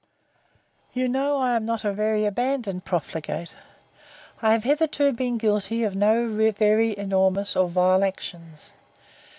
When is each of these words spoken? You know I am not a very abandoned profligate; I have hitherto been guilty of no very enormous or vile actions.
You 0.93 1.07
know 1.07 1.37
I 1.37 1.55
am 1.55 1.63
not 1.63 1.83
a 1.85 1.93
very 1.93 2.25
abandoned 2.25 2.85
profligate; 2.85 3.55
I 4.41 4.53
have 4.53 4.63
hitherto 4.63 5.13
been 5.13 5.37
guilty 5.37 5.83
of 5.83 5.95
no 5.95 6.27
very 6.27 6.97
enormous 6.97 7.55
or 7.55 7.67
vile 7.67 8.03
actions. 8.03 8.73